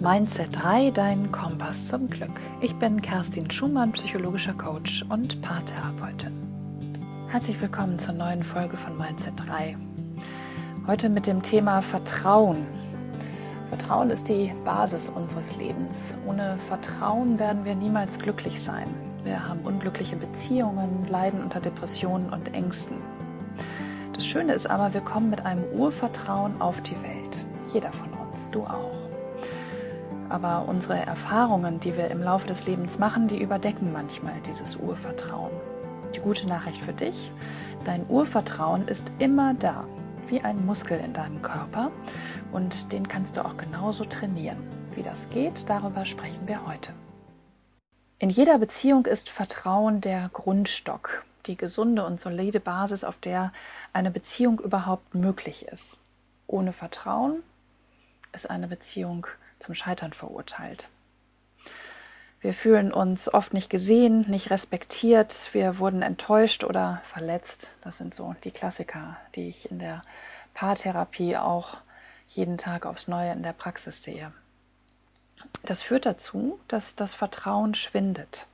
Mindset 0.00 0.62
3, 0.62 0.90
dein 0.90 1.32
Kompass 1.32 1.86
zum 1.86 2.10
Glück. 2.10 2.38
Ich 2.60 2.76
bin 2.76 3.00
Kerstin 3.00 3.50
Schumann, 3.50 3.92
psychologischer 3.92 4.52
Coach 4.52 5.02
und 5.08 5.40
Paartherapeutin. 5.40 6.34
Herzlich 7.28 7.58
willkommen 7.62 7.98
zur 7.98 8.12
neuen 8.12 8.42
Folge 8.42 8.76
von 8.76 8.98
Mindset 8.98 9.32
3. 9.48 9.74
Heute 10.86 11.08
mit 11.08 11.26
dem 11.26 11.42
Thema 11.42 11.80
Vertrauen. 11.80 12.66
Vertrauen 13.70 14.10
ist 14.10 14.28
die 14.28 14.52
Basis 14.66 15.08
unseres 15.08 15.56
Lebens. 15.56 16.14
Ohne 16.26 16.58
Vertrauen 16.68 17.38
werden 17.38 17.64
wir 17.64 17.74
niemals 17.74 18.18
glücklich 18.18 18.62
sein. 18.62 18.88
Wir 19.24 19.48
haben 19.48 19.60
unglückliche 19.60 20.16
Beziehungen, 20.16 21.06
leiden 21.08 21.42
unter 21.42 21.60
Depressionen 21.60 22.28
und 22.28 22.54
Ängsten. 22.54 22.98
Das 24.12 24.26
Schöne 24.26 24.52
ist 24.52 24.68
aber, 24.68 24.92
wir 24.92 25.00
kommen 25.00 25.30
mit 25.30 25.46
einem 25.46 25.64
Urvertrauen 25.72 26.60
auf 26.60 26.82
die 26.82 27.02
Welt. 27.02 27.46
Jeder 27.72 27.92
von 27.92 28.10
uns, 28.12 28.50
du 28.50 28.60
auch. 28.62 28.95
Aber 30.28 30.66
unsere 30.68 30.98
Erfahrungen, 30.98 31.80
die 31.80 31.96
wir 31.96 32.10
im 32.10 32.22
Laufe 32.22 32.46
des 32.46 32.66
Lebens 32.66 32.98
machen, 32.98 33.28
die 33.28 33.40
überdecken 33.40 33.92
manchmal 33.92 34.40
dieses 34.40 34.76
Urvertrauen. 34.76 35.52
Die 36.14 36.20
gute 36.20 36.46
Nachricht 36.46 36.80
für 36.80 36.92
dich, 36.92 37.32
dein 37.84 38.08
Urvertrauen 38.08 38.88
ist 38.88 39.12
immer 39.18 39.54
da, 39.54 39.86
wie 40.28 40.40
ein 40.40 40.64
Muskel 40.64 40.98
in 40.98 41.12
deinem 41.12 41.42
Körper 41.42 41.92
und 42.52 42.92
den 42.92 43.06
kannst 43.06 43.36
du 43.36 43.44
auch 43.44 43.56
genauso 43.56 44.04
trainieren. 44.04 44.58
Wie 44.94 45.02
das 45.02 45.30
geht, 45.30 45.68
darüber 45.68 46.04
sprechen 46.06 46.48
wir 46.48 46.66
heute. 46.66 46.92
In 48.18 48.30
jeder 48.30 48.58
Beziehung 48.58 49.04
ist 49.04 49.28
Vertrauen 49.28 50.00
der 50.00 50.30
Grundstock, 50.32 51.24
die 51.44 51.56
gesunde 51.56 52.04
und 52.06 52.18
solide 52.18 52.60
Basis, 52.60 53.04
auf 53.04 53.18
der 53.18 53.52
eine 53.92 54.10
Beziehung 54.10 54.58
überhaupt 54.60 55.14
möglich 55.14 55.68
ist. 55.68 55.98
Ohne 56.46 56.72
Vertrauen 56.72 57.42
ist 58.32 58.48
eine 58.48 58.68
Beziehung 58.68 59.26
zum 59.58 59.74
Scheitern 59.74 60.12
verurteilt. 60.12 60.88
Wir 62.40 62.54
fühlen 62.54 62.92
uns 62.92 63.32
oft 63.32 63.54
nicht 63.54 63.70
gesehen, 63.70 64.24
nicht 64.28 64.50
respektiert, 64.50 65.48
wir 65.52 65.78
wurden 65.78 66.02
enttäuscht 66.02 66.64
oder 66.64 67.00
verletzt. 67.02 67.70
Das 67.80 67.98
sind 67.98 68.14
so 68.14 68.36
die 68.44 68.50
Klassiker, 68.50 69.16
die 69.34 69.48
ich 69.48 69.70
in 69.70 69.78
der 69.78 70.02
Paartherapie 70.54 71.36
auch 71.36 71.78
jeden 72.28 72.58
Tag 72.58 72.86
aufs 72.86 73.08
Neue 73.08 73.32
in 73.32 73.42
der 73.42 73.52
Praxis 73.52 74.02
sehe. 74.02 74.32
Das 75.62 75.82
führt 75.82 76.06
dazu, 76.06 76.60
dass 76.68 76.94
das 76.94 77.14
Vertrauen 77.14 77.74
schwindet. 77.74 78.46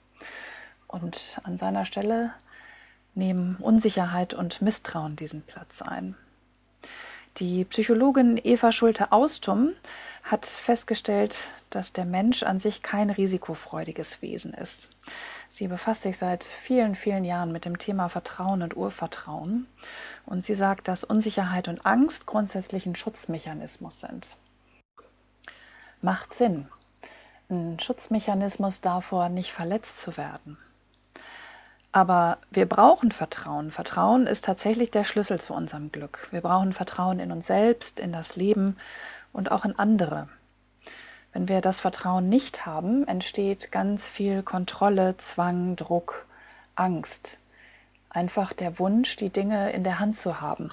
Und 0.89 1.39
an 1.43 1.59
seiner 1.59 1.85
Stelle 1.85 2.33
nehmen 3.15 3.57
Unsicherheit 3.57 4.35
und 4.35 4.63
Misstrauen 4.63 5.17
diesen 5.17 5.43
Platz 5.43 5.83
ein. 5.83 6.17
Die 7.39 7.65
Psychologin 7.65 8.39
Eva 8.43 8.73
Schulte-Austum 8.73 9.73
hat 10.23 10.45
festgestellt, 10.45 11.39
dass 11.71 11.95
der 11.95 12.05
Mensch 12.05 12.43
an 12.43 12.61
sich 12.61 12.83
kein 12.83 13.09
risikofreudiges 13.09 14.21
Wesen 14.21 14.53
ist. 14.53 14.89
Sie 15.49 15.67
befasst 15.67 16.03
sich 16.03 16.19
seit 16.19 16.45
vielen, 16.45 16.95
vielen 16.95 17.25
Jahren 17.25 17.51
mit 17.51 17.65
dem 17.65 17.79
Thema 17.79 18.11
Vertrauen 18.11 18.63
und 18.63 18.77
Urvertrauen. 18.77 19.67
Und 20.27 20.45
sie 20.45 20.55
sagt, 20.55 20.89
dass 20.89 21.05
Unsicherheit 21.05 21.69
und 21.69 21.87
Angst 21.87 22.27
grundsätzlich 22.27 22.85
ein 22.85 22.97
Schutzmechanismus 22.97 24.01
sind. 24.01 24.37
Macht 26.03 26.35
Sinn. 26.35 26.69
Ein 27.49 27.81
Schutzmechanismus 27.81 28.83
davor, 28.83 29.31
nicht 29.31 29.53
verletzt 29.53 30.01
zu 30.01 30.19
werden. 30.19 30.59
Aber 31.93 32.39
wir 32.51 32.67
brauchen 32.67 33.13
Vertrauen. 33.13 33.71
Vertrauen 33.71 34.27
ist 34.27 34.47
tatsächlich 34.47 34.91
der 34.91 35.05
Schlüssel 35.05 35.39
zu 35.39 35.53
unserem 35.53 35.93
Glück. 35.93 36.29
Wir 36.31 36.41
brauchen 36.41 36.73
Vertrauen 36.73 37.21
in 37.21 37.31
uns 37.31 37.47
selbst, 37.47 38.01
in 38.01 38.13
das 38.13 38.37
Leben 38.37 38.79
und 39.33 39.51
auch 39.51 39.67
in 39.67 39.79
andere. 39.79 40.29
Wenn 41.35 41.49
wir 41.49 41.61
das 41.61 41.81
Vertrauen 41.81 42.29
nicht 42.31 42.65
haben, 42.65 43.07
entsteht 43.07 43.73
ganz 43.73 44.09
viel 44.09 44.43
Kontrolle, 44.43 45.17
Zwang, 45.19 45.77
Druck, 45.77 46.27
Angst. 46.75 47.39
Einfach 48.09 48.55
der 48.55 48.79
Wunsch, 48.79 49.17
die 49.17 49.31
Dinge 49.31 49.73
in 49.73 49.85
der 49.85 49.99
Hand 49.99 50.17
zu 50.17 50.41
haben. 50.41 50.71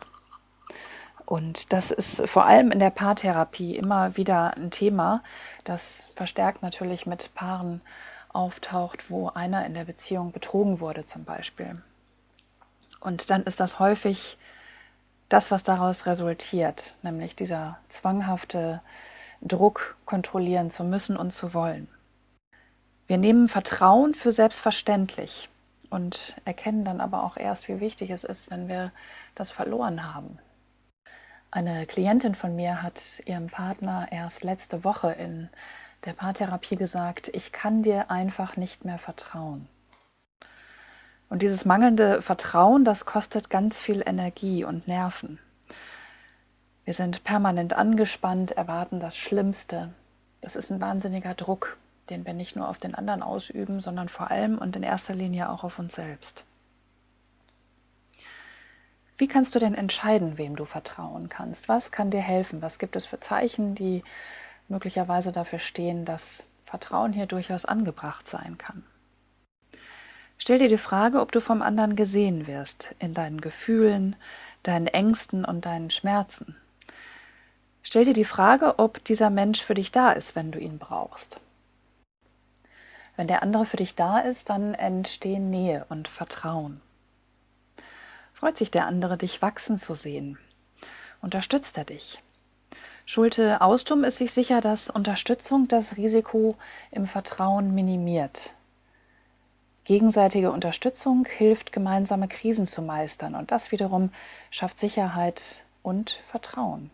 Und 1.25 1.73
das 1.73 1.91
ist 1.91 2.27
vor 2.27 2.45
allem 2.45 2.71
in 2.71 2.79
der 2.79 2.89
Paartherapie 2.89 3.75
immer 3.75 4.17
wieder 4.17 4.57
ein 4.57 4.71
Thema, 4.71 5.21
das 5.63 6.07
verstärkt 6.15 6.63
natürlich 6.63 7.05
mit 7.05 7.35
Paaren 7.35 7.81
auftaucht, 8.29 9.09
wo 9.09 9.29
einer 9.29 9.65
in 9.65 9.73
der 9.73 9.85
Beziehung 9.85 10.31
betrogen 10.31 10.79
wurde 10.79 11.05
zum 11.05 11.23
Beispiel. 11.25 11.73
Und 12.99 13.29
dann 13.29 13.43
ist 13.43 13.59
das 13.59 13.79
häufig 13.79 14.37
das, 15.29 15.51
was 15.51 15.63
daraus 15.63 16.05
resultiert, 16.05 16.95
nämlich 17.01 17.35
dieser 17.35 17.79
zwanghafte 17.87 18.81
Druck 19.41 19.95
kontrollieren 20.05 20.69
zu 20.71 20.83
müssen 20.83 21.15
und 21.15 21.31
zu 21.31 21.53
wollen. 21.53 21.87
Wir 23.07 23.17
nehmen 23.17 23.47
Vertrauen 23.47 24.13
für 24.13 24.31
selbstverständlich 24.31 25.49
und 25.89 26.35
erkennen 26.45 26.83
dann 26.83 27.01
aber 27.01 27.23
auch 27.23 27.37
erst, 27.37 27.67
wie 27.67 27.79
wichtig 27.79 28.09
es 28.09 28.23
ist, 28.23 28.51
wenn 28.51 28.67
wir 28.67 28.91
das 29.35 29.51
verloren 29.51 30.13
haben. 30.13 30.37
Eine 31.51 31.87
Klientin 31.87 32.35
von 32.35 32.55
mir 32.55 32.83
hat 32.83 33.23
ihrem 33.25 33.47
Partner 33.47 34.07
erst 34.11 34.43
letzte 34.43 34.83
Woche 34.83 35.11
in 35.11 35.49
der 36.05 36.13
Paartherapie 36.13 36.75
gesagt, 36.75 37.29
ich 37.33 37.51
kann 37.51 37.83
dir 37.83 38.09
einfach 38.09 38.57
nicht 38.57 38.85
mehr 38.85 38.97
vertrauen. 38.97 39.67
Und 41.29 41.41
dieses 41.41 41.65
mangelnde 41.65 42.21
Vertrauen, 42.21 42.85
das 42.85 43.05
kostet 43.05 43.49
ganz 43.49 43.79
viel 43.79 44.01
Energie 44.05 44.63
und 44.63 44.87
Nerven. 44.87 45.39
Wir 46.85 46.95
sind 46.95 47.23
permanent 47.23 47.73
angespannt, 47.73 48.53
erwarten 48.53 48.99
das 48.99 49.15
Schlimmste. 49.15 49.93
Das 50.41 50.55
ist 50.55 50.71
ein 50.71 50.81
wahnsinniger 50.81 51.35
Druck, 51.35 51.77
den 52.09 52.25
wir 52.25 52.33
nicht 52.33 52.55
nur 52.55 52.67
auf 52.67 52.79
den 52.79 52.95
anderen 52.95 53.21
ausüben, 53.21 53.79
sondern 53.79 54.09
vor 54.09 54.31
allem 54.31 54.57
und 54.57 54.75
in 54.75 54.83
erster 54.83 55.13
Linie 55.13 55.51
auch 55.51 55.63
auf 55.63 55.77
uns 55.77 55.93
selbst. 55.93 56.45
Wie 59.19 59.27
kannst 59.27 59.53
du 59.53 59.59
denn 59.59 59.75
entscheiden, 59.75 60.37
wem 60.37 60.55
du 60.55 60.65
vertrauen 60.65 61.29
kannst? 61.29 61.67
Was 61.67 61.91
kann 61.91 62.09
dir 62.09 62.21
helfen? 62.21 62.61
Was 62.61 62.79
gibt 62.79 62.95
es 62.95 63.05
für 63.05 63.19
Zeichen, 63.19 63.75
die 63.75 64.01
möglicherweise 64.69 65.31
dafür 65.31 65.59
stehen, 65.59 66.05
dass 66.05 66.45
Vertrauen 66.61 67.13
hier 67.13 67.25
durchaus 67.25 67.65
angebracht 67.65 68.27
sein 68.27 68.57
kann? 68.57 68.83
Stell 70.37 70.57
dir 70.59 70.69
die 70.69 70.77
Frage, 70.77 71.19
ob 71.19 71.31
du 71.31 71.41
vom 71.41 71.61
anderen 71.61 71.95
gesehen 71.95 72.47
wirst 72.47 72.95
in 72.99 73.13
deinen 73.13 73.41
Gefühlen, 73.41 74.15
deinen 74.63 74.87
Ängsten 74.87 75.43
und 75.43 75.65
deinen 75.65 75.89
Schmerzen. 75.89 76.55
Stell 77.83 78.05
dir 78.05 78.13
die 78.13 78.25
Frage, 78.25 78.79
ob 78.79 79.03
dieser 79.03 79.29
Mensch 79.29 79.61
für 79.61 79.73
dich 79.73 79.91
da 79.91 80.11
ist, 80.11 80.35
wenn 80.35 80.51
du 80.51 80.59
ihn 80.59 80.79
brauchst. 80.79 81.39
Wenn 83.15 83.27
der 83.27 83.43
andere 83.43 83.65
für 83.65 83.77
dich 83.77 83.95
da 83.95 84.19
ist, 84.19 84.49
dann 84.49 84.73
entstehen 84.73 85.49
Nähe 85.49 85.85
und 85.89 86.07
Vertrauen. 86.07 86.81
Freut 88.33 88.55
sich 88.55 88.71
der 88.71 88.87
andere, 88.87 89.17
dich 89.17 89.41
wachsen 89.41 89.77
zu 89.77 89.93
sehen? 89.93 90.37
Unterstützt 91.21 91.77
er 91.77 91.83
dich? 91.83 92.19
Schulte 93.11 93.61
Austum 93.61 94.03
ist 94.03 94.19
sich 94.19 94.31
sicher, 94.31 94.61
dass 94.61 94.91
Unterstützung 94.91 95.67
das 95.67 95.97
Risiko 95.97 96.55
im 96.91 97.07
Vertrauen 97.07 97.73
minimiert. 97.73 98.53
Gegenseitige 99.83 100.51
Unterstützung 100.51 101.25
hilft, 101.25 101.71
gemeinsame 101.71 102.27
Krisen 102.27 102.67
zu 102.67 102.83
meistern 102.83 103.33
und 103.33 103.49
das 103.49 103.71
wiederum 103.71 104.11
schafft 104.51 104.77
Sicherheit 104.77 105.65
und 105.81 106.11
Vertrauen. 106.11 106.91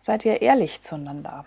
Seid 0.00 0.24
ihr 0.24 0.42
ehrlich 0.42 0.82
zueinander? 0.82 1.44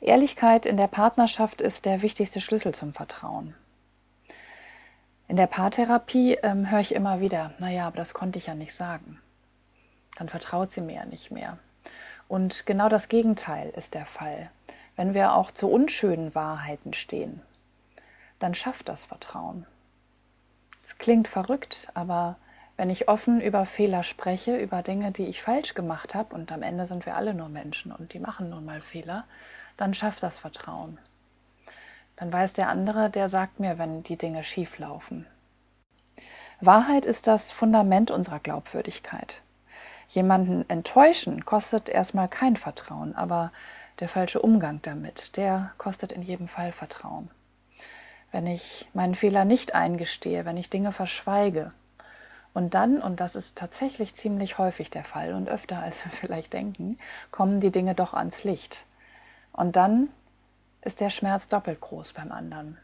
Ehrlichkeit 0.00 0.64
in 0.64 0.76
der 0.76 0.86
Partnerschaft 0.86 1.60
ist 1.60 1.86
der 1.86 2.02
wichtigste 2.02 2.40
Schlüssel 2.40 2.72
zum 2.72 2.92
Vertrauen. 2.92 3.56
In 5.26 5.34
der 5.34 5.48
Paartherapie 5.48 6.34
ähm, 6.44 6.70
höre 6.70 6.78
ich 6.78 6.94
immer 6.94 7.18
wieder, 7.18 7.52
naja, 7.58 7.88
aber 7.88 7.96
das 7.96 8.14
konnte 8.14 8.38
ich 8.38 8.46
ja 8.46 8.54
nicht 8.54 8.76
sagen. 8.76 9.20
Dann 10.14 10.28
vertraut 10.28 10.70
sie 10.70 10.82
mir 10.82 10.94
ja 10.94 11.04
nicht 11.04 11.32
mehr. 11.32 11.58
Und 12.32 12.64
genau 12.64 12.88
das 12.88 13.10
Gegenteil 13.10 13.68
ist 13.76 13.92
der 13.92 14.06
Fall. 14.06 14.50
Wenn 14.96 15.12
wir 15.12 15.34
auch 15.34 15.50
zu 15.50 15.68
unschönen 15.68 16.34
Wahrheiten 16.34 16.94
stehen, 16.94 17.42
dann 18.38 18.54
schafft 18.54 18.88
das 18.88 19.04
Vertrauen. 19.04 19.66
Es 20.82 20.96
klingt 20.96 21.28
verrückt, 21.28 21.90
aber 21.92 22.36
wenn 22.78 22.88
ich 22.88 23.08
offen 23.08 23.42
über 23.42 23.66
Fehler 23.66 24.02
spreche, 24.02 24.56
über 24.56 24.80
Dinge, 24.80 25.12
die 25.12 25.26
ich 25.26 25.42
falsch 25.42 25.74
gemacht 25.74 26.14
habe, 26.14 26.34
und 26.34 26.50
am 26.52 26.62
Ende 26.62 26.86
sind 26.86 27.04
wir 27.04 27.16
alle 27.16 27.34
nur 27.34 27.50
Menschen 27.50 27.92
und 27.92 28.14
die 28.14 28.18
machen 28.18 28.48
nun 28.48 28.64
mal 28.64 28.80
Fehler, 28.80 29.24
dann 29.76 29.92
schafft 29.92 30.22
das 30.22 30.38
Vertrauen. 30.38 30.96
Dann 32.16 32.32
weiß 32.32 32.54
der 32.54 32.70
andere, 32.70 33.10
der 33.10 33.28
sagt 33.28 33.60
mir, 33.60 33.76
wenn 33.76 34.04
die 34.04 34.16
Dinge 34.16 34.42
schief 34.42 34.78
laufen. 34.78 35.26
Wahrheit 36.62 37.04
ist 37.04 37.26
das 37.26 37.52
Fundament 37.52 38.10
unserer 38.10 38.38
Glaubwürdigkeit. 38.38 39.42
Jemanden 40.12 40.68
enttäuschen 40.68 41.44
kostet 41.44 41.88
erstmal 41.88 42.28
kein 42.28 42.56
Vertrauen, 42.56 43.14
aber 43.14 43.52
der 44.00 44.08
falsche 44.08 44.40
Umgang 44.40 44.80
damit, 44.82 45.36
der 45.36 45.72
kostet 45.78 46.12
in 46.12 46.22
jedem 46.22 46.48
Fall 46.48 46.72
Vertrauen 46.72 47.30
wenn 48.32 48.46
ich 48.46 48.88
meinen 48.94 49.14
Fehler 49.14 49.44
nicht 49.44 49.74
eingestehe, 49.74 50.44
wenn 50.44 50.56
ich 50.56 50.70
Dinge 50.70 50.90
verschweige. 50.90 51.72
Und 52.54 52.74
dann, 52.74 53.00
und 53.00 53.20
das 53.20 53.36
ist 53.36 53.56
tatsächlich 53.56 54.14
ziemlich 54.14 54.58
häufig 54.58 54.90
der 54.90 55.04
Fall 55.04 55.34
und 55.34 55.48
öfter 55.48 55.78
als 55.78 56.04
wir 56.04 56.12
vielleicht 56.12 56.54
denken, 56.54 56.98
kommen 57.30 57.60
die 57.60 57.70
Dinge 57.70 57.94
doch 57.94 58.14
ans 58.14 58.42
Licht. 58.42 58.84
Und 59.52 59.76
dann 59.76 60.08
ist 60.80 61.00
der 61.00 61.10
Schmerz 61.10 61.46
doppelt 61.46 61.80
groß 61.80 62.14
beim 62.14 62.32
anderen. 62.32 62.78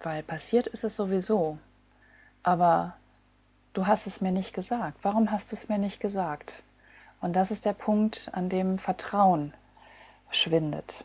Weil 0.00 0.22
passiert 0.22 0.66
ist 0.68 0.84
es 0.84 0.96
sowieso. 0.96 1.58
Aber 2.42 2.96
du 3.74 3.86
hast 3.86 4.06
es 4.06 4.22
mir 4.22 4.32
nicht 4.32 4.54
gesagt. 4.54 4.98
Warum 5.02 5.30
hast 5.30 5.52
du 5.52 5.56
es 5.56 5.68
mir 5.68 5.78
nicht 5.78 6.00
gesagt? 6.00 6.62
Und 7.20 7.34
das 7.34 7.50
ist 7.50 7.64
der 7.66 7.74
Punkt, 7.74 8.30
an 8.32 8.48
dem 8.48 8.78
Vertrauen 8.78 9.52
schwindet. 10.30 11.04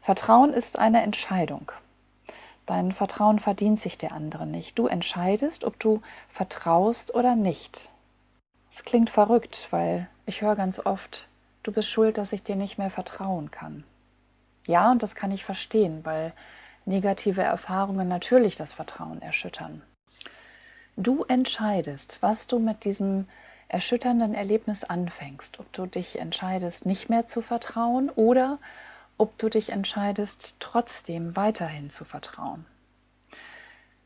Vertrauen 0.00 0.52
ist 0.52 0.78
eine 0.78 1.02
Entscheidung. 1.02 1.72
Dein 2.64 2.92
Vertrauen 2.92 3.38
verdient 3.38 3.80
sich 3.80 3.98
der 3.98 4.12
andere 4.12 4.46
nicht. 4.46 4.78
Du 4.78 4.86
entscheidest, 4.86 5.64
ob 5.64 5.78
du 5.78 6.00
vertraust 6.28 7.14
oder 7.14 7.34
nicht. 7.36 7.90
Es 8.70 8.84
klingt 8.84 9.10
verrückt, 9.10 9.68
weil 9.70 10.08
ich 10.26 10.42
höre 10.42 10.56
ganz 10.56 10.84
oft, 10.84 11.28
du 11.62 11.72
bist 11.72 11.88
schuld, 11.88 12.18
dass 12.18 12.32
ich 12.32 12.42
dir 12.42 12.56
nicht 12.56 12.78
mehr 12.78 12.90
vertrauen 12.90 13.50
kann. 13.50 13.84
Ja, 14.66 14.90
und 14.90 15.02
das 15.02 15.14
kann 15.14 15.30
ich 15.30 15.44
verstehen, 15.44 16.04
weil 16.04 16.32
negative 16.84 17.42
Erfahrungen 17.42 18.08
natürlich 18.08 18.56
das 18.56 18.72
Vertrauen 18.72 19.22
erschüttern. 19.22 19.82
Du 20.96 21.24
entscheidest, 21.24 22.18
was 22.22 22.46
du 22.46 22.58
mit 22.58 22.84
diesem 22.84 23.28
erschütternden 23.68 24.34
Erlebnis 24.34 24.82
anfängst, 24.82 25.60
ob 25.60 25.70
du 25.74 25.84
dich 25.84 26.18
entscheidest, 26.18 26.86
nicht 26.86 27.10
mehr 27.10 27.26
zu 27.26 27.42
vertrauen 27.42 28.08
oder 28.08 28.58
ob 29.18 29.36
du 29.36 29.50
dich 29.50 29.70
entscheidest, 29.70 30.56
trotzdem 30.58 31.36
weiterhin 31.36 31.90
zu 31.90 32.04
vertrauen. 32.04 32.64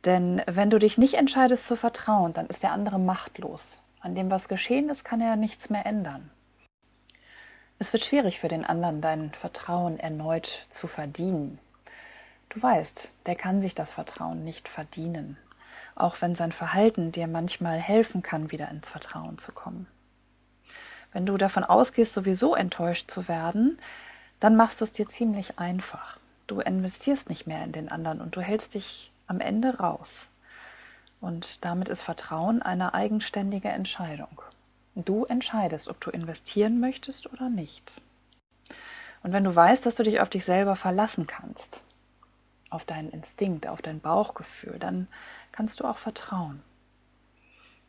Denn 0.04 0.42
wenn 0.46 0.70
du 0.70 0.78
dich 0.78 0.98
nicht 0.98 1.14
entscheidest 1.14 1.66
zu 1.66 1.76
vertrauen, 1.76 2.32
dann 2.32 2.46
ist 2.46 2.64
der 2.64 2.72
andere 2.72 2.98
machtlos. 2.98 3.82
An 4.00 4.16
dem, 4.16 4.30
was 4.30 4.48
geschehen 4.48 4.88
ist, 4.88 5.04
kann 5.04 5.20
er 5.20 5.36
nichts 5.36 5.70
mehr 5.70 5.86
ändern. 5.86 6.30
Es 7.78 7.92
wird 7.92 8.02
schwierig 8.02 8.40
für 8.40 8.48
den 8.48 8.64
anderen, 8.64 9.00
dein 9.00 9.32
Vertrauen 9.32 9.98
erneut 9.98 10.46
zu 10.46 10.86
verdienen. 10.86 11.60
Du 12.48 12.60
weißt, 12.60 13.12
der 13.26 13.36
kann 13.36 13.62
sich 13.62 13.74
das 13.74 13.92
Vertrauen 13.92 14.44
nicht 14.44 14.68
verdienen, 14.68 15.36
auch 15.94 16.20
wenn 16.20 16.34
sein 16.34 16.52
Verhalten 16.52 17.12
dir 17.12 17.26
manchmal 17.26 17.78
helfen 17.78 18.22
kann, 18.22 18.50
wieder 18.50 18.68
ins 18.70 18.88
Vertrauen 18.88 19.38
zu 19.38 19.52
kommen. 19.52 19.86
Wenn 21.12 21.26
du 21.26 21.36
davon 21.36 21.64
ausgehst, 21.64 22.14
sowieso 22.14 22.54
enttäuscht 22.54 23.10
zu 23.10 23.28
werden, 23.28 23.78
dann 24.38 24.56
machst 24.56 24.80
du 24.80 24.84
es 24.84 24.92
dir 24.92 25.08
ziemlich 25.08 25.58
einfach. 25.58 26.18
Du 26.46 26.60
investierst 26.60 27.28
nicht 27.28 27.46
mehr 27.46 27.62
in 27.64 27.72
den 27.72 27.90
anderen 27.90 28.20
und 28.20 28.36
du 28.36 28.40
hältst 28.40 28.74
dich 28.74 29.12
am 29.26 29.40
Ende 29.40 29.78
raus. 29.78 30.28
Und 31.20 31.64
damit 31.64 31.88
ist 31.88 32.02
Vertrauen 32.02 32.62
eine 32.62 32.94
eigenständige 32.94 33.68
Entscheidung. 33.68 34.40
Du 34.94 35.24
entscheidest, 35.24 35.88
ob 35.88 36.00
du 36.00 36.10
investieren 36.10 36.80
möchtest 36.80 37.32
oder 37.32 37.48
nicht. 37.48 38.00
Und 39.22 39.32
wenn 39.32 39.44
du 39.44 39.54
weißt, 39.54 39.84
dass 39.84 39.96
du 39.96 40.02
dich 40.02 40.20
auf 40.20 40.30
dich 40.30 40.44
selber 40.44 40.76
verlassen 40.76 41.26
kannst, 41.26 41.82
auf 42.70 42.84
deinen 42.84 43.10
Instinkt, 43.10 43.66
auf 43.66 43.82
dein 43.82 44.00
Bauchgefühl, 44.00 44.78
dann 44.78 45.08
kannst 45.52 45.80
du 45.80 45.84
auch 45.84 45.98
vertrauen. 45.98 46.62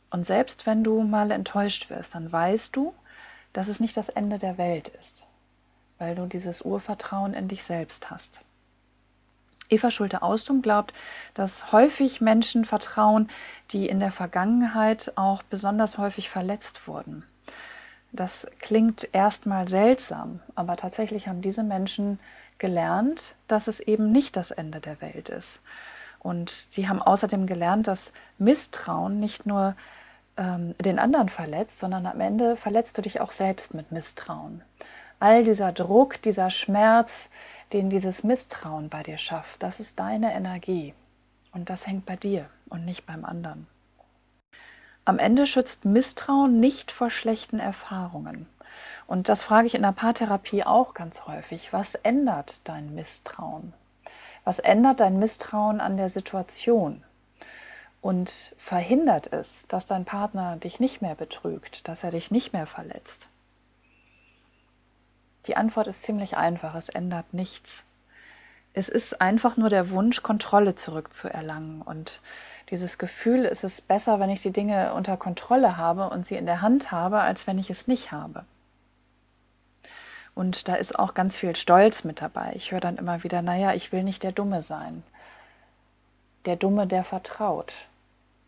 Und 0.10 0.26
selbst 0.26 0.66
wenn 0.66 0.84
du 0.84 1.02
mal 1.04 1.32
enttäuscht 1.32 1.90
wirst, 1.90 2.16
dann 2.16 2.32
weißt 2.32 2.76
du, 2.76 2.94
dass 3.54 3.68
es 3.68 3.80
nicht 3.80 3.96
das 3.98 4.10
Ende 4.10 4.38
der 4.38 4.58
Welt 4.58 4.90
ist, 4.90 5.26
weil 5.98 6.16
du 6.16 6.26
dieses 6.26 6.62
Urvertrauen 6.62 7.34
in 7.34 7.48
dich 7.48 7.64
selbst 7.64 8.10
hast. 8.12 8.42
Eva 9.70 9.90
Schulte-Austum 9.90 10.62
glaubt, 10.62 10.94
dass 11.34 11.72
häufig 11.72 12.20
Menschen 12.20 12.66
vertrauen, 12.66 13.30
die 13.72 13.88
in 13.88 14.02
der 14.02 14.12
Vergangenheit 14.12 15.14
auch 15.16 15.44
besonders 15.44 15.98
häufig 15.98 16.30
verletzt 16.30 16.88
wurden. 16.88 17.24
Das 18.12 18.46
klingt 18.60 19.08
erstmal 19.14 19.70
seltsam, 19.70 20.42
aber 20.56 20.76
tatsächlich 20.76 21.30
haben 21.30 21.42
diese 21.42 21.64
Menschen 21.64 22.20
gelernt, 22.58 23.36
dass 23.48 23.70
es 23.70 23.80
eben 23.80 24.12
nicht 24.12 24.36
das 24.36 24.52
Ende 24.52 24.82
der 24.82 25.00
Welt 25.00 25.30
ist. 25.30 25.62
Und 26.22 26.50
sie 26.52 26.88
haben 26.88 27.02
außerdem 27.02 27.48
gelernt, 27.48 27.88
dass 27.88 28.14
Misstrauen 28.38 29.20
nicht 29.20 29.46
nur 29.48 29.76
ähm, 30.38 30.74
den 30.80 31.00
anderen 31.00 31.30
verletzt, 31.30 31.80
sondern 31.80 32.06
am 32.06 32.22
Ende 32.22 32.56
verletzt 32.56 32.98
du 32.98 33.02
dich 33.02 33.22
auch 33.22 33.32
selbst 33.32 33.74
mit 33.74 33.92
Misstrauen. 33.92 34.62
All 35.20 35.44
dieser 35.44 35.72
Druck, 35.72 36.22
dieser 36.22 36.50
Schmerz, 36.50 37.30
den 37.74 37.90
dieses 37.90 38.24
Misstrauen 38.24 38.90
bei 38.90 39.04
dir 39.04 39.18
schafft, 39.18 39.64
das 39.64 39.80
ist 39.80 40.00
deine 40.00 40.34
Energie. 40.34 40.94
Und 41.54 41.70
das 41.70 41.88
hängt 41.88 42.06
bei 42.06 42.16
dir 42.16 42.48
und 42.70 42.86
nicht 42.86 43.06
beim 43.06 43.26
anderen. 43.26 43.68
Am 45.04 45.18
Ende 45.18 45.48
schützt 45.48 45.86
Misstrauen 45.86 46.60
nicht 46.60 46.92
vor 46.92 47.10
schlechten 47.10 47.60
Erfahrungen. 47.60 48.48
Und 49.08 49.28
das 49.28 49.44
frage 49.44 49.68
ich 49.68 49.76
in 49.76 49.82
der 49.82 49.92
Paartherapie 49.92 50.64
auch 50.64 50.94
ganz 50.94 51.26
häufig. 51.26 51.74
Was 51.74 51.96
ändert 51.96 52.62
dein 52.64 52.94
Misstrauen? 52.94 53.74
Was 54.44 54.60
ändert 54.60 55.00
dein 55.00 55.20
Misstrauen 55.20 55.82
an 55.82 55.98
der 55.98 56.10
Situation? 56.10 57.04
Und 58.02 58.56
verhindert 58.58 59.32
es, 59.32 59.68
dass 59.68 59.86
dein 59.86 60.06
Partner 60.06 60.58
dich 60.58 60.80
nicht 60.80 61.02
mehr 61.02 61.14
betrügt, 61.14 61.88
dass 61.88 62.04
er 62.04 62.12
dich 62.12 62.32
nicht 62.32 62.52
mehr 62.52 62.66
verletzt? 62.66 63.28
Die 65.46 65.56
Antwort 65.56 65.88
ist 65.88 66.04
ziemlich 66.04 66.38
einfach, 66.38 66.76
es 66.76 66.90
ändert 66.90 67.34
nichts. 67.34 67.84
Es 68.74 68.90
ist 68.90 69.22
einfach 69.22 69.58
nur 69.58 69.70
der 69.70 69.90
Wunsch, 69.90 70.24
Kontrolle 70.24 70.76
zurückzuerlangen. 70.76 71.82
Und 71.82 72.22
dieses 72.70 72.98
Gefühl, 72.98 73.46
es 73.46 73.64
ist 73.64 73.88
besser, 73.88 74.20
wenn 74.20 74.30
ich 74.30 74.42
die 74.42 74.54
Dinge 74.54 74.94
unter 74.94 75.18
Kontrolle 75.18 75.78
habe 75.78 76.10
und 76.10 76.26
sie 76.26 76.36
in 76.36 76.46
der 76.46 76.62
Hand 76.62 76.92
habe, 76.92 77.20
als 77.20 77.48
wenn 77.48 77.60
ich 77.60 77.70
es 77.70 77.88
nicht 77.88 78.12
habe. 78.12 78.46
Und 80.34 80.68
da 80.68 80.76
ist 80.76 80.98
auch 80.98 81.14
ganz 81.14 81.38
viel 81.38 81.56
Stolz 81.56 82.04
mit 82.04 82.22
dabei. 82.22 82.54
Ich 82.56 82.72
höre 82.72 82.80
dann 82.80 82.98
immer 82.98 83.24
wieder, 83.24 83.42
naja, 83.42 83.74
ich 83.74 83.92
will 83.92 84.04
nicht 84.04 84.24
der 84.24 84.32
Dumme 84.32 84.62
sein. 84.62 85.04
Der 86.46 86.56
Dumme, 86.56 86.88
der 86.88 87.04
vertraut. 87.04 87.74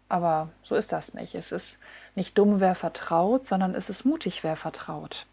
Aber 0.09 0.49
so 0.61 0.75
ist 0.75 0.91
das 0.91 1.13
nicht. 1.13 1.35
Es 1.35 1.51
ist 1.51 1.79
nicht 2.15 2.37
dumm, 2.37 2.59
wer 2.59 2.75
vertraut, 2.75 3.45
sondern 3.45 3.75
es 3.75 3.89
ist 3.89 4.05
mutig, 4.05 4.43
wer 4.43 4.55
vertraut. 4.55 5.25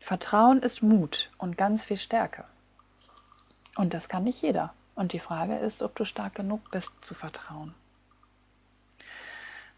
Vertrauen 0.00 0.60
ist 0.60 0.82
Mut 0.82 1.30
und 1.36 1.58
ganz 1.58 1.84
viel 1.84 1.98
Stärke. 1.98 2.44
Und 3.76 3.92
das 3.94 4.08
kann 4.08 4.24
nicht 4.24 4.42
jeder. 4.42 4.72
Und 4.94 5.12
die 5.12 5.18
Frage 5.18 5.56
ist, 5.56 5.82
ob 5.82 5.94
du 5.94 6.04
stark 6.04 6.34
genug 6.34 6.70
bist 6.70 6.92
zu 7.02 7.14
vertrauen. 7.14 7.74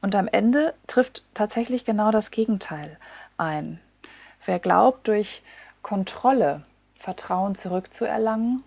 Und 0.01 0.15
am 0.15 0.29
Ende 0.29 0.75
trifft 0.87 1.25
tatsächlich 1.33 1.85
genau 1.85 2.11
das 2.11 2.31
Gegenteil 2.31 2.99
ein. 3.37 3.81
Wer 4.45 4.59
glaubt, 4.59 5.07
durch 5.07 5.43
Kontrolle 5.83 6.63
Vertrauen 6.95 7.57
zurückzuerlangen, 7.57 8.63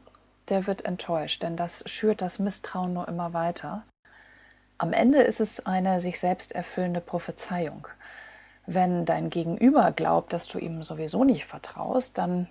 der 0.50 0.68
wird 0.68 0.84
enttäuscht, 0.84 1.44
denn 1.44 1.56
das 1.56 1.84
schürt 1.86 2.22
das 2.22 2.40
Misstrauen 2.40 2.94
nur 2.94 3.08
immer 3.08 3.34
weiter. 3.34 3.84
Am 4.78 4.92
Ende 4.92 5.22
ist 5.22 5.40
es 5.40 5.66
eine 5.66 6.02
sich 6.02 6.20
selbst 6.20 6.52
erfüllende 6.52 7.00
Prophezeiung. 7.00 7.88
Wenn 8.68 9.06
dein 9.06 9.30
Gegenüber 9.30 9.94
glaubt, 9.94 10.34
dass 10.34 10.48
du 10.48 10.60
ihm 10.60 10.84
sowieso 10.84 11.24
nicht 11.24 11.46
vertraust, 11.46 12.18
dann 12.18 12.48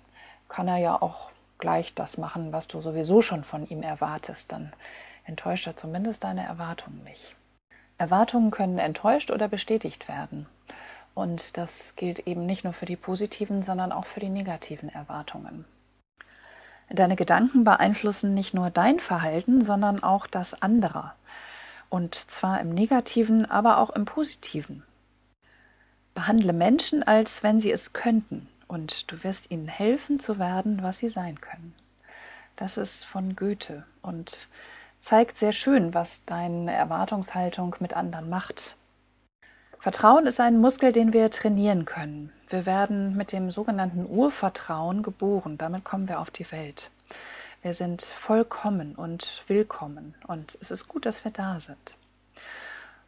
kann 0.49 0.67
er 0.67 0.77
ja 0.77 1.01
auch 1.01 1.29
gleich 1.59 1.93
das 1.93 2.17
machen, 2.17 2.51
was 2.51 2.67
du 2.67 2.79
sowieso 2.79 3.21
schon 3.21 3.43
von 3.43 3.67
ihm 3.69 3.83
erwartest. 3.83 4.51
Dann 4.51 4.73
enttäuscht 5.25 5.67
er 5.67 5.77
zumindest 5.77 6.23
deine 6.23 6.43
Erwartungen 6.43 7.03
nicht. 7.03 7.35
Erwartungen 7.97 8.49
können 8.49 8.79
enttäuscht 8.79 9.29
oder 9.29 9.47
bestätigt 9.47 10.07
werden. 10.07 10.47
Und 11.15 11.57
das 11.57 11.95
gilt 11.95 12.27
eben 12.27 12.45
nicht 12.45 12.63
nur 12.63 12.73
für 12.73 12.85
die 12.85 12.97
positiven, 12.97 13.63
sondern 13.63 13.91
auch 13.91 14.05
für 14.05 14.19
die 14.19 14.29
negativen 14.29 14.89
Erwartungen. 14.89 15.65
Deine 16.89 17.15
Gedanken 17.15 17.63
beeinflussen 17.63 18.33
nicht 18.35 18.53
nur 18.53 18.69
dein 18.69 18.99
Verhalten, 18.99 19.63
sondern 19.63 20.03
auch 20.03 20.27
das 20.27 20.61
anderer. 20.61 21.15
Und 21.89 22.13
zwar 22.13 22.59
im 22.59 22.69
negativen, 22.69 23.49
aber 23.49 23.79
auch 23.79 23.89
im 23.91 24.05
positiven. 24.05 24.83
Behandle 26.13 26.53
Menschen, 26.53 27.01
als 27.01 27.41
wenn 27.41 27.59
sie 27.59 27.71
es 27.71 27.93
könnten, 27.93 28.47
und 28.67 29.11
du 29.11 29.23
wirst 29.23 29.51
ihnen 29.51 29.67
helfen 29.67 30.19
zu 30.19 30.37
werden, 30.37 30.83
was 30.83 30.99
sie 30.99 31.09
sein 31.09 31.39
können. 31.39 31.73
Das 32.55 32.77
ist 32.77 33.05
von 33.05 33.35
Goethe 33.35 33.83
und 34.01 34.47
zeigt 34.99 35.37
sehr 35.37 35.53
schön, 35.53 35.93
was 35.93 36.25
deine 36.25 36.73
Erwartungshaltung 36.73 37.75
mit 37.79 37.93
anderen 37.95 38.29
macht. 38.29 38.75
Vertrauen 39.85 40.25
ist 40.25 40.39
ein 40.39 40.57
Muskel, 40.57 40.91
den 40.91 41.13
wir 41.13 41.29
trainieren 41.29 41.85
können. 41.85 42.33
Wir 42.49 42.65
werden 42.65 43.15
mit 43.15 43.31
dem 43.31 43.51
sogenannten 43.51 44.07
Urvertrauen 44.09 45.03
geboren. 45.03 45.59
Damit 45.59 45.83
kommen 45.83 46.09
wir 46.09 46.19
auf 46.19 46.31
die 46.31 46.51
Welt. 46.51 46.89
Wir 47.61 47.71
sind 47.71 48.01
vollkommen 48.01 48.95
und 48.95 49.43
willkommen 49.45 50.15
und 50.25 50.57
es 50.59 50.71
ist 50.71 50.87
gut, 50.87 51.05
dass 51.05 51.23
wir 51.23 51.29
da 51.29 51.59
sind. 51.59 51.97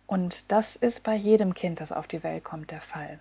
Und 0.06 0.52
das 0.52 0.76
ist 0.76 1.02
bei 1.02 1.16
jedem 1.16 1.56
Kind, 1.56 1.82
das 1.82 1.92
auf 1.92 2.08
die 2.08 2.22
Welt 2.22 2.44
kommt, 2.44 2.70
der 2.70 2.82
Fall. 2.82 3.18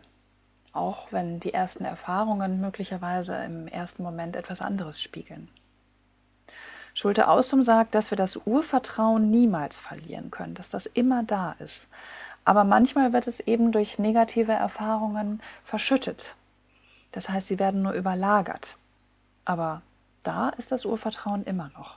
Auch 0.75 1.11
wenn 1.11 1.41
die 1.41 1.55
ersten 1.55 1.87
Erfahrungen 1.87 2.61
möglicherweise 2.61 3.37
im 3.37 3.69
ersten 3.69 4.03
Moment 4.03 4.37
etwas 4.37 4.61
anderes 4.61 5.01
spiegeln. 5.01 5.49
Schulte 6.93 7.29
Austum 7.29 7.63
sagt, 7.63 7.95
dass 7.95 8.11
wir 8.11 8.17
das 8.17 8.37
Urvertrauen 8.37 9.31
niemals 9.31 9.81
verlieren 9.81 10.31
können, 10.31 10.55
dass 10.55 10.69
das 10.69 10.85
immer 10.85 11.23
da 11.23 11.57
ist. 11.59 11.89
Aber 12.47 12.65
manchmal 12.65 13.13
wird 13.13 13.27
es 13.27 13.41
eben 13.41 13.73
durch 13.73 13.99
negative 13.99 14.53
Erfahrungen 14.53 15.43
verschüttet. 15.65 16.37
Das 17.11 17.29
heißt, 17.29 17.49
sie 17.49 17.59
werden 17.59 17.83
nur 17.83 17.93
überlagert. 17.93 18.77
Aber 19.45 19.83
da 20.23 20.51
ist 20.51 20.71
das 20.71 20.85
Urvertrauen 20.85 21.45
immer 21.45 21.71
noch. 21.77 21.97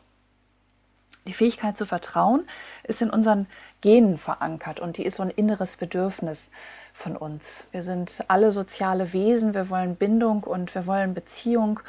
Die 1.27 1.33
Fähigkeit 1.33 1.77
zu 1.77 1.85
vertrauen 1.85 2.43
ist 2.83 3.03
in 3.03 3.11
unseren 3.11 3.45
Genen 3.81 4.17
verankert 4.17 4.79
und 4.79 4.97
die 4.97 5.05
ist 5.05 5.17
so 5.17 5.23
ein 5.23 5.29
inneres 5.29 5.75
Bedürfnis 5.75 6.49
von 6.93 7.15
uns. 7.15 7.67
Wir 7.71 7.83
sind 7.83 8.23
alle 8.27 8.49
soziale 8.49 9.13
Wesen, 9.13 9.53
wir 9.53 9.69
wollen 9.69 9.97
Bindung 9.97 10.43
und 10.43 10.73
wir 10.73 10.87
wollen 10.87 11.13
Beziehung 11.13 11.79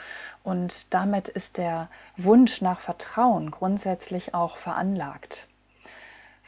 und 0.42 0.92
damit 0.92 1.30
ist 1.30 1.56
der 1.56 1.88
Wunsch 2.18 2.60
nach 2.60 2.80
Vertrauen 2.80 3.50
grundsätzlich 3.50 4.34
auch 4.34 4.58
veranlagt. 4.58 5.46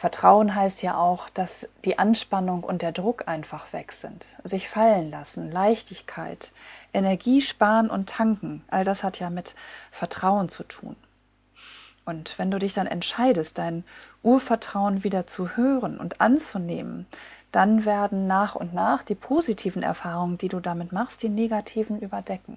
Vertrauen 0.03 0.57
heißt 0.57 0.83
ja 0.83 0.97
auch, 0.97 1.29
dass 1.29 1.69
die 1.85 2.01
Anspannung 2.01 2.65
und 2.65 2.83
der 2.83 2.91
Druck 2.91 3.29
einfach 3.29 3.73
weg 3.73 3.93
sind. 3.93 4.27
Sich 4.43 4.69
fallen 4.69 5.13
lassen, 5.13 5.49
Leichtigkeit, 5.49 6.51
Energie 6.93 7.41
sparen 7.41 7.89
und 7.89 8.09
tanken, 8.09 8.65
all 8.67 8.85
das 8.85 9.05
hat 9.05 9.21
ja 9.21 9.31
mit 9.31 9.55
Vertrauen 9.93 10.49
zu 10.49 10.65
tun. 10.65 10.97
Und 12.05 12.37
wenn 12.37 12.51
du 12.51 12.59
dich 12.59 12.75
dann 12.75 12.89
entscheidest, 12.89 13.59
dein 13.59 13.85
Urvertrauen 14.25 15.05
wieder 15.05 15.29
zu 15.29 15.57
hören 15.57 16.01
und 16.01 16.21
anzunehmen, 16.21 17.07
dann 17.53 17.85
werden 17.85 18.27
nach 18.27 18.57
und 18.57 18.75
nach 18.75 19.05
die 19.05 19.15
positiven 19.15 19.85
Erfahrungen, 19.85 20.37
die 20.37 20.49
du 20.49 20.59
damit 20.59 20.91
machst, 20.91 21.23
die 21.23 21.29
negativen 21.29 22.01
überdecken. 22.01 22.57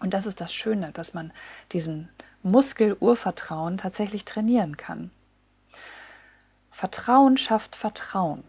Und 0.00 0.12
das 0.14 0.26
ist 0.26 0.40
das 0.40 0.52
Schöne, 0.52 0.90
dass 0.94 1.14
man 1.14 1.30
diesen 1.70 2.08
Muskel 2.42 2.96
Urvertrauen 2.98 3.78
tatsächlich 3.78 4.24
trainieren 4.24 4.76
kann. 4.76 5.12
Vertrauen 6.74 7.36
schafft 7.36 7.76
Vertrauen. 7.76 8.42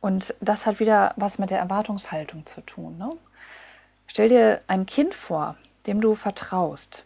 Und 0.00 0.32
das 0.40 0.64
hat 0.64 0.78
wieder 0.78 1.12
was 1.16 1.40
mit 1.40 1.50
der 1.50 1.58
Erwartungshaltung 1.58 2.46
zu 2.46 2.60
tun. 2.60 2.96
Ne? 2.98 3.10
Stell 4.06 4.28
dir 4.28 4.60
ein 4.68 4.86
Kind 4.86 5.12
vor, 5.12 5.56
dem 5.88 6.00
du 6.00 6.14
vertraust. 6.14 7.04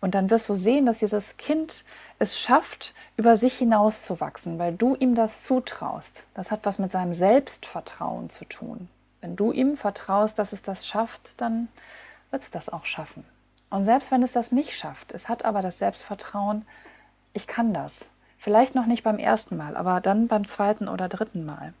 Und 0.00 0.14
dann 0.14 0.30
wirst 0.30 0.48
du 0.48 0.54
sehen, 0.54 0.86
dass 0.86 1.00
dieses 1.00 1.36
Kind 1.36 1.84
es 2.18 2.40
schafft, 2.40 2.94
über 3.18 3.36
sich 3.36 3.58
hinauszuwachsen, 3.58 4.58
weil 4.58 4.74
du 4.74 4.94
ihm 4.94 5.14
das 5.14 5.42
zutraust. 5.42 6.24
Das 6.32 6.50
hat 6.50 6.60
was 6.62 6.78
mit 6.78 6.90
seinem 6.90 7.12
Selbstvertrauen 7.12 8.30
zu 8.30 8.46
tun. 8.46 8.88
Wenn 9.20 9.36
du 9.36 9.52
ihm 9.52 9.76
vertraust, 9.76 10.38
dass 10.38 10.54
es 10.54 10.62
das 10.62 10.86
schafft, 10.86 11.38
dann 11.42 11.68
wird 12.30 12.42
es 12.42 12.50
das 12.50 12.70
auch 12.70 12.86
schaffen. 12.86 13.26
Und 13.68 13.84
selbst 13.84 14.10
wenn 14.10 14.22
es 14.22 14.32
das 14.32 14.50
nicht 14.50 14.74
schafft, 14.74 15.12
es 15.12 15.28
hat 15.28 15.44
aber 15.44 15.60
das 15.60 15.78
Selbstvertrauen, 15.78 16.66
ich 17.34 17.46
kann 17.46 17.74
das. 17.74 18.08
Vielleicht 18.44 18.74
noch 18.74 18.84
nicht 18.84 19.04
beim 19.04 19.16
ersten 19.18 19.56
Mal, 19.56 19.74
aber 19.74 20.02
dann 20.02 20.28
beim 20.28 20.46
zweiten 20.46 20.86
oder 20.86 21.08
dritten 21.08 21.46
Mal. 21.46 21.72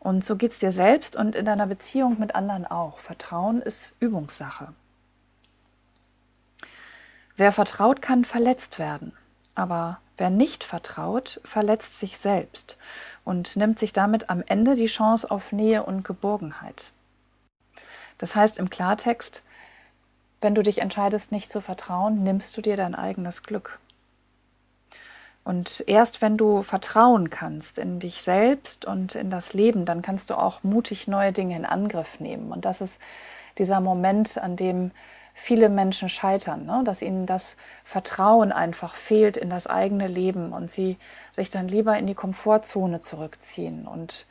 Und 0.00 0.24
so 0.24 0.34
geht 0.34 0.50
es 0.50 0.58
dir 0.58 0.72
selbst 0.72 1.14
und 1.14 1.36
in 1.36 1.44
deiner 1.44 1.68
Beziehung 1.68 2.18
mit 2.18 2.34
anderen 2.34 2.66
auch. 2.66 2.98
Vertrauen 2.98 3.62
ist 3.62 3.92
Übungssache. 4.00 4.72
Wer 7.36 7.52
vertraut, 7.52 8.02
kann 8.02 8.24
verletzt 8.24 8.80
werden. 8.80 9.12
Aber 9.54 10.00
wer 10.16 10.30
nicht 10.30 10.64
vertraut, 10.64 11.40
verletzt 11.44 12.00
sich 12.00 12.18
selbst 12.18 12.76
und 13.24 13.54
nimmt 13.54 13.78
sich 13.78 13.92
damit 13.92 14.30
am 14.30 14.42
Ende 14.44 14.74
die 14.74 14.86
Chance 14.86 15.30
auf 15.30 15.52
Nähe 15.52 15.84
und 15.84 16.02
Geborgenheit. 16.02 16.90
Das 18.18 18.34
heißt 18.34 18.58
im 18.58 18.70
Klartext, 18.70 19.44
wenn 20.40 20.56
du 20.56 20.64
dich 20.64 20.78
entscheidest, 20.78 21.30
nicht 21.30 21.48
zu 21.48 21.60
vertrauen, 21.60 22.24
nimmst 22.24 22.56
du 22.56 22.60
dir 22.60 22.76
dein 22.76 22.96
eigenes 22.96 23.44
Glück. 23.44 23.78
Und 25.48 25.82
erst 25.86 26.20
wenn 26.20 26.36
du 26.36 26.62
vertrauen 26.62 27.30
kannst 27.30 27.78
in 27.78 28.00
dich 28.00 28.20
selbst 28.20 28.84
und 28.84 29.14
in 29.14 29.30
das 29.30 29.54
Leben, 29.54 29.86
dann 29.86 30.02
kannst 30.02 30.28
du 30.28 30.34
auch 30.34 30.62
mutig 30.62 31.08
neue 31.08 31.32
Dinge 31.32 31.56
in 31.56 31.64
Angriff 31.64 32.20
nehmen. 32.20 32.52
Und 32.52 32.66
das 32.66 32.82
ist 32.82 33.00
dieser 33.56 33.80
Moment, 33.80 34.36
an 34.36 34.56
dem 34.56 34.90
viele 35.32 35.70
Menschen 35.70 36.10
scheitern, 36.10 36.66
ne? 36.66 36.82
dass 36.84 37.00
ihnen 37.00 37.24
das 37.24 37.56
Vertrauen 37.82 38.52
einfach 38.52 38.94
fehlt 38.94 39.38
in 39.38 39.48
das 39.48 39.66
eigene 39.66 40.06
Leben 40.06 40.52
und 40.52 40.70
sie 40.70 40.98
sich 41.32 41.48
dann 41.48 41.66
lieber 41.66 41.96
in 41.96 42.06
die 42.06 42.14
Komfortzone 42.14 43.00
zurückziehen. 43.00 43.88
Und 43.88 44.26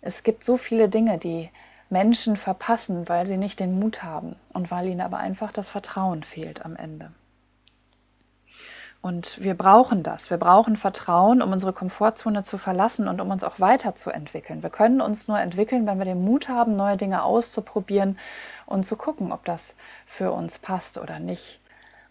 es 0.00 0.22
gibt 0.22 0.44
so 0.44 0.56
viele 0.56 0.88
Dinge, 0.88 1.18
die 1.18 1.50
Menschen 1.90 2.36
verpassen, 2.36 3.06
weil 3.06 3.26
sie 3.26 3.36
nicht 3.36 3.60
den 3.60 3.78
Mut 3.78 4.02
haben 4.02 4.36
und 4.54 4.70
weil 4.70 4.86
ihnen 4.86 5.02
aber 5.02 5.18
einfach 5.18 5.52
das 5.52 5.68
Vertrauen 5.68 6.22
fehlt 6.22 6.64
am 6.64 6.74
Ende. 6.74 7.12
Und 9.02 9.42
wir 9.42 9.54
brauchen 9.54 10.04
das. 10.04 10.30
Wir 10.30 10.36
brauchen 10.36 10.76
Vertrauen, 10.76 11.42
um 11.42 11.52
unsere 11.52 11.72
Komfortzone 11.72 12.44
zu 12.44 12.56
verlassen 12.56 13.08
und 13.08 13.20
um 13.20 13.32
uns 13.32 13.42
auch 13.42 13.58
weiterzuentwickeln. 13.58 14.62
Wir 14.62 14.70
können 14.70 15.00
uns 15.00 15.26
nur 15.26 15.40
entwickeln, 15.40 15.86
wenn 15.88 15.98
wir 15.98 16.04
den 16.04 16.24
Mut 16.24 16.48
haben, 16.48 16.76
neue 16.76 16.96
Dinge 16.96 17.24
auszuprobieren 17.24 18.16
und 18.64 18.86
zu 18.86 18.94
gucken, 18.94 19.32
ob 19.32 19.44
das 19.44 19.76
für 20.06 20.30
uns 20.30 20.60
passt 20.60 20.98
oder 20.98 21.18
nicht. 21.18 21.58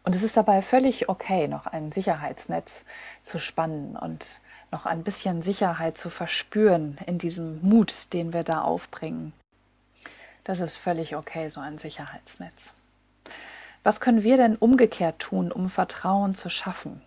Und 0.03 0.15
es 0.15 0.23
ist 0.23 0.35
dabei 0.35 0.61
völlig 0.61 1.07
okay, 1.07 1.47
noch 1.47 1.65
ein 1.65 1.93
Sicherheitsnetz 1.93 2.83
zu 3.21 3.39
spannen 3.39 3.95
und 3.95 4.41
noch 4.69 4.85
ein 4.85 5.03
bisschen 5.03 5.41
Sicherheit 5.41 5.97
zu 5.97 6.09
verspüren 6.09 6.97
in 7.05 7.17
diesem 7.17 7.61
Mut, 7.61 8.11
den 8.11 8.33
wir 8.33 8.43
da 8.43 8.61
aufbringen. 8.61 9.31
Das 10.43 10.59
ist 10.59 10.75
völlig 10.75 11.15
okay, 11.15 11.47
so 11.47 11.61
ein 11.61 11.77
Sicherheitsnetz. 11.77 12.73
Was 13.83 13.99
können 13.99 14.23
wir 14.23 14.37
denn 14.37 14.55
umgekehrt 14.55 15.19
tun, 15.19 15.51
um 15.51 15.69
Vertrauen 15.69 16.35
zu 16.35 16.49
schaffen? 16.49 17.01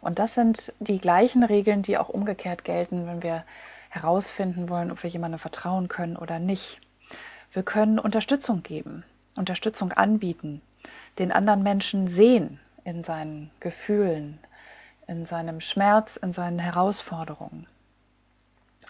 Und 0.00 0.18
das 0.18 0.34
sind 0.34 0.74
die 0.80 0.98
gleichen 0.98 1.42
Regeln, 1.42 1.82
die 1.82 1.98
auch 1.98 2.08
umgekehrt 2.08 2.64
gelten, 2.64 3.06
wenn 3.06 3.22
wir 3.22 3.44
herausfinden 3.88 4.68
wollen, 4.68 4.92
ob 4.92 5.02
wir 5.02 5.10
jemandem 5.10 5.38
vertrauen 5.38 5.88
können 5.88 6.16
oder 6.16 6.38
nicht. 6.38 6.78
Wir 7.52 7.62
können 7.62 7.98
Unterstützung 7.98 8.62
geben, 8.62 9.04
Unterstützung 9.34 9.92
anbieten, 9.92 10.60
den 11.18 11.32
anderen 11.32 11.62
Menschen 11.62 12.06
sehen 12.06 12.60
in 12.84 13.02
seinen 13.02 13.50
Gefühlen, 13.60 14.38
in 15.06 15.24
seinem 15.24 15.60
Schmerz, 15.60 16.16
in 16.16 16.32
seinen 16.32 16.58
Herausforderungen. 16.58 17.66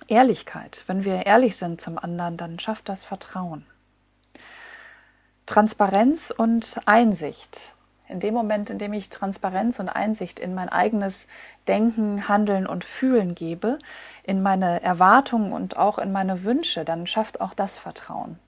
Ehrlichkeit, 0.09 0.85
wenn 0.87 1.05
wir 1.05 1.27
ehrlich 1.27 1.57
sind 1.57 1.81
zum 1.81 1.99
anderen, 1.99 2.37
dann 2.37 2.59
schafft 2.59 2.89
das 2.89 3.05
Vertrauen. 3.05 3.65
Transparenz 5.49 6.31
und 6.31 6.79
Einsicht. 6.85 7.73
In 8.07 8.21
dem 8.21 8.35
Moment, 8.35 8.69
in 8.69 8.79
dem 8.79 8.93
ich 8.93 9.09
Transparenz 9.09 9.81
und 9.81 9.89
Einsicht 9.89 10.39
in 10.39 10.55
mein 10.55 10.69
eigenes 10.69 11.27
Denken, 11.67 12.29
Handeln 12.29 12.67
und 12.67 12.85
Fühlen 12.85 13.35
gebe, 13.35 13.79
in 14.25 14.43
meine 14.43 14.83
Erwartungen 14.83 15.53
und 15.53 15.79
auch 15.79 15.97
in 15.97 16.13
meine 16.13 16.45
Wünsche, 16.45 16.85
dann 16.85 17.07
schafft 17.07 17.41
auch 17.41 17.55
das 17.55 17.79
Vertrauen, 17.79 18.39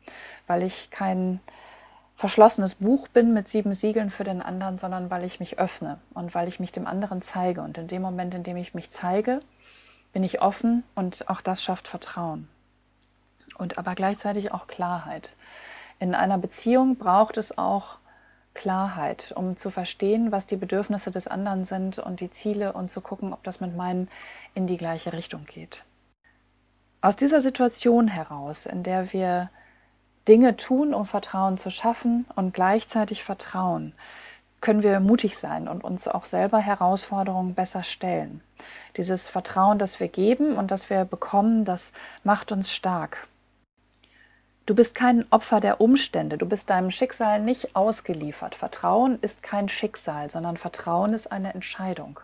weil 0.47 0.63
ich 0.63 0.91
kein 0.91 1.41
verschlossenes 2.17 2.75
Buch 2.75 3.09
bin 3.09 3.33
mit 3.33 3.49
sieben 3.49 3.73
Siegeln 3.73 4.11
für 4.11 4.25
den 4.25 4.43
anderen, 4.43 4.79
sondern 4.79 5.09
weil 5.09 5.25
ich 5.25 5.41
mich 5.41 5.59
öffne 5.59 5.99
und 6.13 6.35
weil 6.35 6.49
ich 6.49 6.61
mich 6.61 6.71
dem 6.71 6.87
anderen 6.87 7.23
zeige. 7.23 7.63
Und 7.63 7.79
in 7.79 7.89
dem 7.89 8.03
Moment, 8.03 8.35
in 8.35 8.43
dem 8.43 8.59
ich 8.59 8.75
mich 8.75 8.91
zeige, 8.91 9.41
bin 10.13 10.23
ich 10.23 10.43
offen 10.43 10.85
und 10.95 11.31
auch 11.31 11.41
das 11.41 11.65
schafft 11.65 11.89
Vertrauen. 11.89 12.47
Und 13.57 13.79
aber 13.79 13.95
gleichzeitig 13.95 14.53
auch 14.53 14.67
Klarheit. 14.67 15.35
In 16.01 16.15
einer 16.15 16.39
Beziehung 16.39 16.97
braucht 16.97 17.37
es 17.37 17.57
auch 17.59 17.99
Klarheit, 18.55 19.33
um 19.37 19.57
zu 19.57 19.71
verstehen, 19.71 20.33
was 20.33 20.47
die 20.47 20.57
Bedürfnisse 20.57 21.11
des 21.11 21.29
anderen 21.29 21.67
sind 21.67 21.99
und 21.99 22.21
die 22.21 22.31
Ziele 22.31 22.73
und 22.73 22.91
zu 22.91 23.01
gucken, 23.01 23.33
ob 23.33 23.45
das 23.45 23.61
mit 23.61 23.77
meinen 23.77 24.09
in 24.55 24.67
die 24.67 24.79
gleiche 24.79 25.13
Richtung 25.13 25.45
geht. 25.45 25.85
Aus 27.03 27.17
dieser 27.17 27.41
Situation 27.41 28.09
heraus, 28.09 28.67
in 28.67 28.83
der 28.83 29.13
wir 29.13 29.51
Dinge 30.27 30.57
tun, 30.57 30.95
um 30.95 31.07
Vertrauen 31.07 31.59
zu 31.59 31.71
schaffen 31.71 32.27
und 32.35 32.55
gleichzeitig 32.55 33.23
Vertrauen, 33.23 33.95
können 34.61 34.83
wir 34.83 35.01
mutig 35.01 35.39
sein 35.39 35.69
und 35.69 35.85
uns 35.85 36.09
auch 36.09 36.25
selber 36.25 36.59
Herausforderungen 36.59 37.55
besser 37.55 37.83
stellen. 37.83 38.43
Dieses 38.97 39.29
Vertrauen, 39.29 39.79
das 39.79 40.01
wir 40.01 40.09
geben 40.09 40.57
und 40.57 40.71
das 40.71 40.91
wir 40.91 41.05
bekommen, 41.05 41.65
das 41.65 41.93
macht 42.25 42.53
uns 42.53 42.73
stark. 42.73 43.29
Du 44.71 44.77
bist 44.77 44.95
kein 44.95 45.25
Opfer 45.33 45.59
der 45.59 45.81
Umstände, 45.81 46.39
du 46.39 46.47
bist 46.47 46.71
deinem 46.71 46.93
Schicksal 46.93 47.41
nicht 47.41 47.75
ausgeliefert. 47.75 48.55
Vertrauen 48.55 49.19
ist 49.21 49.43
kein 49.43 49.69
Schicksal, 49.69 50.31
sondern 50.31 50.57
Vertrauen 50.57 51.13
ist 51.13 51.33
eine 51.33 51.55
Entscheidung. 51.55 52.21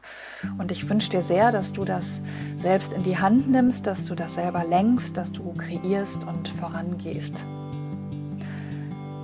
Und 0.57 0.71
ich 0.71 0.88
wünsche 0.88 1.11
dir 1.11 1.23
sehr, 1.23 1.50
dass 1.50 1.73
du 1.73 1.85
das 1.85 2.23
selbst 2.57 2.93
in 2.93 3.03
die 3.03 3.19
Hand 3.19 3.50
nimmst, 3.50 3.88
dass 3.88 4.05
du 4.05 4.15
das 4.15 4.35
selber 4.35 4.62
lenkst, 4.62 5.17
dass 5.17 5.33
du 5.33 5.55
kreierst 5.55 6.23
und 6.23 6.49
vorangehst. 6.49 7.43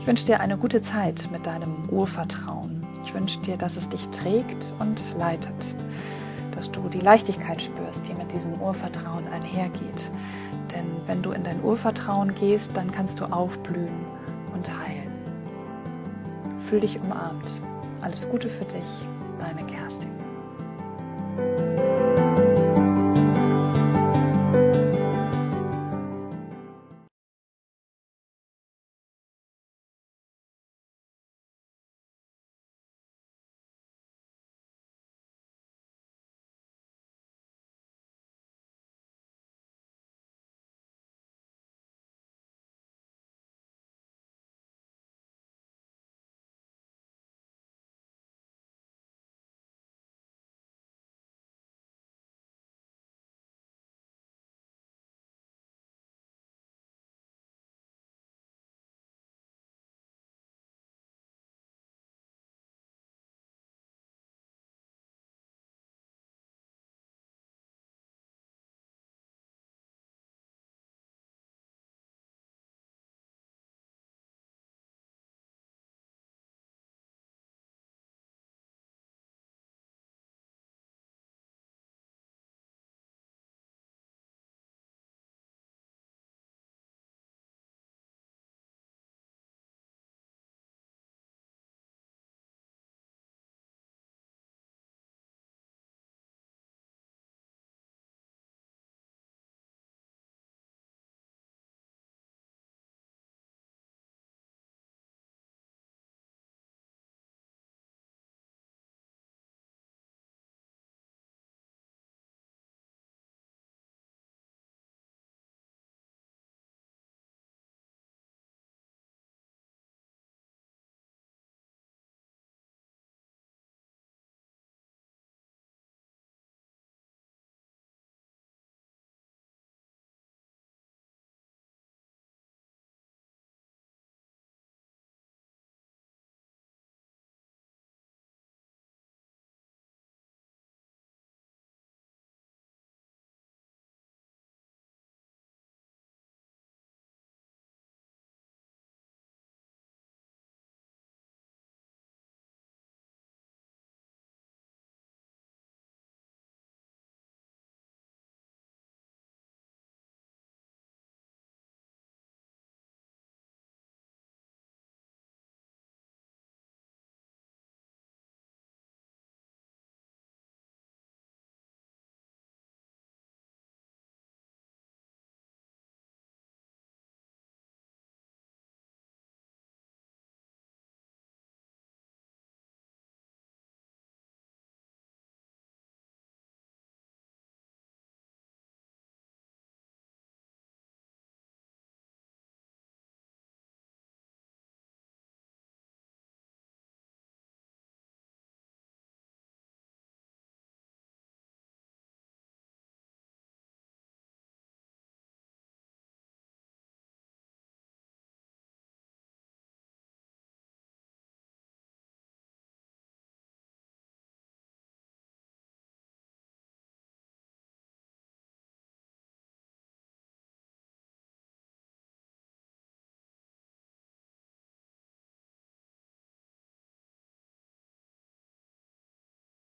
Ich 0.00 0.07
wünsche 0.09 0.26
dir 0.26 0.41
eine 0.41 0.57
gute 0.57 0.83
Zeit 0.83 1.29
mit 1.31 1.47
deinem 1.47 1.91
Urvertrauen. 1.91 2.85
Ich 3.05 3.14
wünsche 3.14 3.38
dir, 3.38 3.57
dass 3.57 3.76
es 3.76 3.88
dich 3.88 4.09
trägt 4.09 4.75
und 4.81 5.00
leitet, 5.17 5.76
dass 6.57 6.73
du 6.73 6.88
die 6.88 6.99
Leichtigkeit 6.99 7.62
spürst, 7.62 8.09
die 8.09 8.14
mit 8.14 8.33
diesem 8.33 8.61
Urvertrauen 8.61 9.29
einhergeht 9.29 10.11
denn 10.75 10.87
wenn 11.07 11.23
du 11.23 11.33
in 11.33 11.45
dein 11.45 11.62
Urvertrauen 11.62 12.35
gehst, 12.35 12.76
dann 12.76 12.91
kannst 12.91 13.21
du 13.21 13.25
aufblühen 13.25 14.07
und 14.55 14.69
heilen. 14.69 15.12
Fühl 16.59 16.81
dich 16.81 16.99
umarmt. 17.00 17.61
Alles 18.00 18.29
Gute 18.29 18.49
für 18.49 18.64
dich, 18.64 19.07
deine 19.38 19.64
Kerstin. 19.67 20.12